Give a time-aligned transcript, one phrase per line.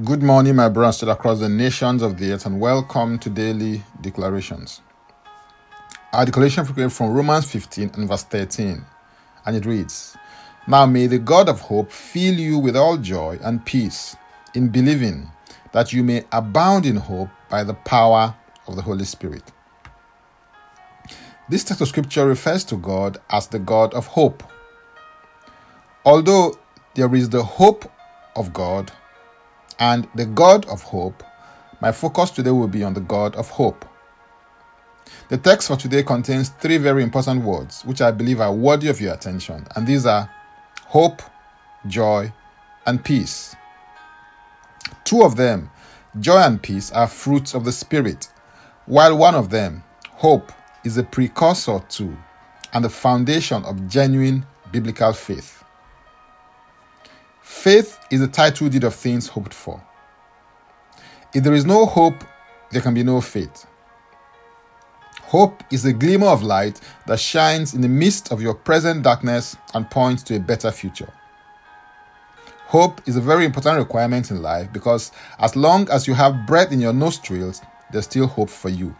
[0.00, 4.80] Good morning, my brothers across the nations of the earth, and welcome to Daily Declarations.
[6.14, 8.86] Our declaration from Romans 15 and verse 13,
[9.44, 10.16] and it reads
[10.66, 14.16] Now may the God of hope fill you with all joy and peace
[14.54, 15.30] in believing,
[15.72, 18.34] that you may abound in hope by the power
[18.66, 19.52] of the Holy Spirit.
[21.50, 24.42] This text of scripture refers to God as the God of hope.
[26.06, 26.58] Although
[26.94, 27.92] there is the hope
[28.34, 28.90] of God,
[29.78, 31.22] and the God of hope,
[31.80, 33.84] my focus today will be on the God of hope.
[35.28, 39.00] The text for today contains three very important words which I believe are worthy of
[39.00, 40.30] your attention, and these are
[40.86, 41.22] hope,
[41.86, 42.32] joy,
[42.86, 43.56] and peace.
[45.04, 45.70] Two of them,
[46.20, 48.28] joy and peace, are fruits of the Spirit,
[48.86, 50.52] while one of them, hope,
[50.84, 52.16] is a precursor to
[52.72, 55.61] and the foundation of genuine biblical faith.
[57.62, 59.80] Faith is the title deed of things hoped for.
[61.32, 62.24] If there is no hope,
[62.72, 63.68] there can be no faith.
[65.26, 69.56] Hope is a glimmer of light that shines in the midst of your present darkness
[69.74, 71.12] and points to a better future.
[72.66, 76.72] Hope is a very important requirement in life because as long as you have breath
[76.72, 78.96] in your nostrils, there's still hope for you.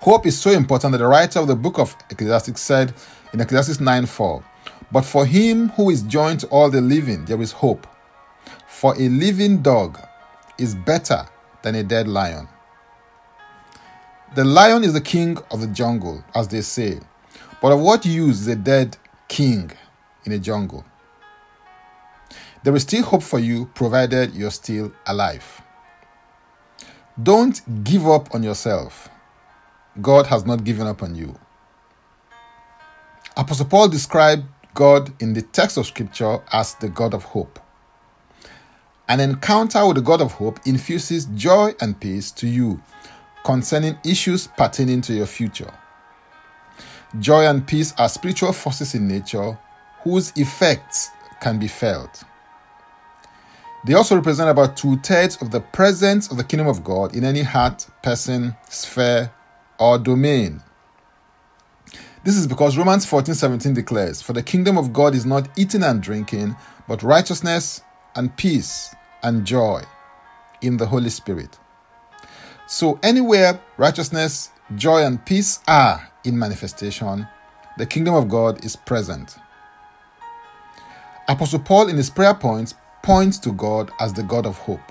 [0.00, 2.92] Hope is so important that the writer of the book of Ecclesiastes said
[3.32, 4.44] in Ecclesiastes 9 4,
[4.92, 7.86] but for him who is joined to all the living, there is hope.
[8.66, 9.98] For a living dog
[10.58, 11.26] is better
[11.62, 12.48] than a dead lion.
[14.34, 17.00] The lion is the king of the jungle, as they say.
[17.62, 18.96] But of what use is a dead
[19.28, 19.72] king
[20.24, 20.84] in a jungle?
[22.62, 25.62] There is still hope for you provided you're still alive.
[27.20, 29.08] Don't give up on yourself.
[30.02, 31.38] God has not given up on you.
[33.36, 34.44] Apostle Paul described
[34.76, 37.58] God in the text of Scripture as the God of hope.
[39.08, 42.80] An encounter with the God of hope infuses joy and peace to you
[43.44, 45.72] concerning issues pertaining to your future.
[47.18, 49.58] Joy and peace are spiritual forces in nature
[50.02, 52.24] whose effects can be felt.
[53.86, 57.24] They also represent about two thirds of the presence of the kingdom of God in
[57.24, 59.32] any heart, person, sphere,
[59.78, 60.60] or domain.
[62.26, 66.02] This is because Romans 14:17 declares, "For the kingdom of God is not eating and
[66.02, 66.56] drinking,
[66.88, 67.82] but righteousness
[68.16, 68.92] and peace
[69.22, 69.84] and joy
[70.60, 71.56] in the Holy Spirit."
[72.66, 77.28] So anywhere righteousness, joy and peace are in manifestation,
[77.78, 79.36] the kingdom of God is present.
[81.28, 84.90] Apostle Paul in his prayer points points to God as the God of hope.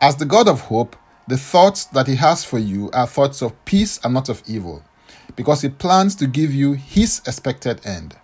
[0.00, 0.96] As the God of hope,
[1.28, 4.82] the thoughts that he has for you are thoughts of peace and not of evil
[5.40, 8.14] because He plans to give you His expected end.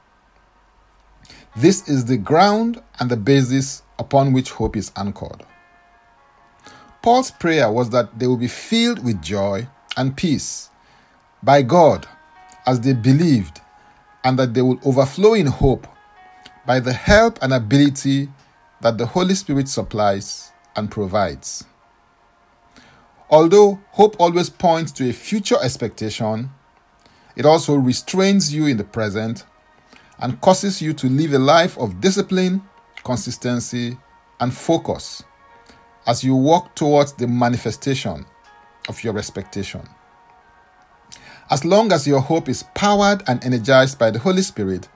[1.57, 5.43] This is the ground and the basis upon which hope is anchored.
[7.01, 9.67] Paul's prayer was that they will be filled with joy
[9.97, 10.69] and peace
[11.43, 12.07] by God
[12.67, 13.63] as they believed,
[14.23, 15.87] and that they will overflow in hope
[16.67, 18.29] by the help and ability
[18.83, 21.65] that the Holy Spirit supplies and provides.
[23.31, 26.51] Although hope always points to a future expectation,
[27.37, 29.45] it also restrains you in the present
[30.19, 32.63] and causes you to live a life of discipline,
[33.05, 33.99] consistency,
[34.41, 35.23] and focus
[36.07, 38.25] as you walk towards the manifestation
[38.89, 39.87] of your expectation.
[41.51, 44.89] As long as your hope is powered and energized by the Holy Spirit,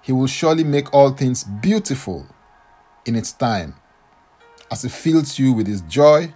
[0.00, 2.26] He will surely make all things beautiful
[3.04, 3.74] in its time
[4.70, 6.32] as He fills you with His joy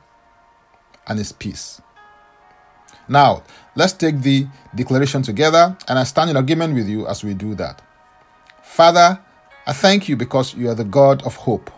[1.07, 1.81] and His peace.
[3.09, 3.43] Now,
[3.75, 7.55] let's take the declaration together, and I stand in agreement with you as we do
[7.55, 7.83] that.
[8.62, 9.21] Father,
[9.67, 11.71] I thank you because you are the God of hope.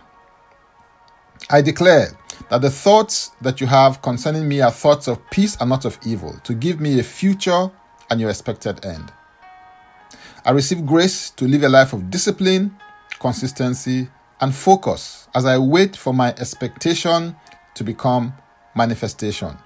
[1.51, 2.09] I declare
[2.51, 5.99] that the thoughts that you have concerning me are thoughts of peace and not of
[6.05, 7.71] evil, to give me a future
[8.11, 9.13] and your expected end.
[10.45, 12.77] I receive grace to live a life of discipline,
[13.19, 14.09] consistency,
[14.41, 17.37] and focus as I wait for my expectation
[17.75, 18.33] to become
[18.75, 19.59] manifestation.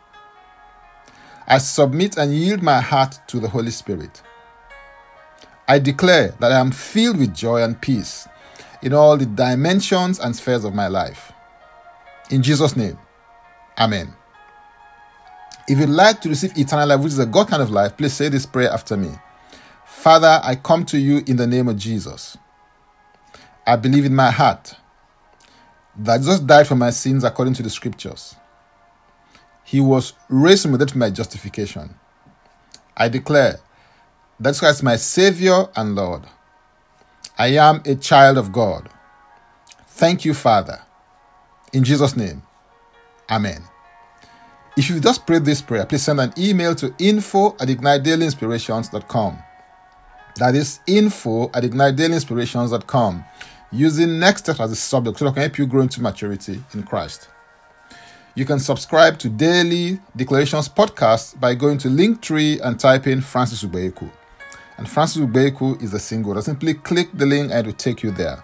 [1.46, 4.22] I submit and yield my heart to the Holy Spirit.
[5.68, 8.28] I declare that I am filled with joy and peace
[8.82, 11.32] in all the dimensions and spheres of my life.
[12.30, 12.98] In Jesus' name,
[13.78, 14.14] Amen.
[15.68, 18.12] If you'd like to receive eternal life, which is a God kind of life, please
[18.12, 19.10] say this prayer after me.
[19.84, 22.36] Father, I come to you in the name of Jesus.
[23.66, 24.74] I believe in my heart
[25.96, 28.34] that Jesus died for my sins according to the scriptures.
[29.72, 31.94] He was raised for my justification.
[32.94, 33.58] I declare
[34.38, 36.24] that Christ is my Savior and Lord.
[37.38, 38.90] I am a child of God.
[39.86, 40.82] Thank you, Father,
[41.72, 42.42] In Jesus' name,
[43.30, 43.62] Amen.
[44.76, 49.38] If you've just prayed this prayer, please send an email to info at ignitedailyinspirations.com.
[50.36, 53.24] That is info at ignitedailyinspirations.com
[53.70, 56.82] using next step as a subject so that can help you grow into maturity in
[56.82, 57.30] Christ.
[58.34, 63.62] You can subscribe to Daily Declarations podcast by going to Linktree and type in Francis
[63.62, 64.10] Ubeku.
[64.78, 66.40] And Francis Ubeku is a single.
[66.40, 68.42] Simply click the link and it will take you there.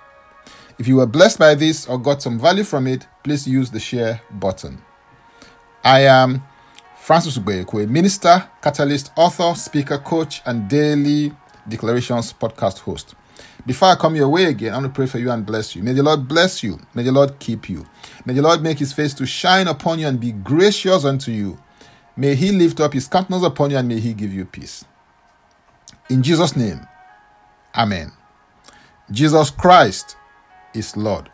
[0.78, 3.80] If you were blessed by this or got some value from it, please use the
[3.80, 4.82] share button.
[5.82, 6.42] I am
[7.00, 11.32] Francis Ubeku, a minister, catalyst, author, speaker, coach, and daily
[11.66, 13.14] declarations podcast host.
[13.66, 15.82] Before I come your way again, I want to pray for you and bless you.
[15.82, 16.80] May the Lord bless you.
[16.94, 17.86] May the Lord keep you.
[18.24, 21.58] May the Lord make his face to shine upon you and be gracious unto you.
[22.16, 24.84] May he lift up his countenance upon you and may he give you peace.
[26.10, 26.80] In Jesus' name,
[27.74, 28.12] Amen.
[29.10, 30.16] Jesus Christ
[30.74, 31.30] is Lord.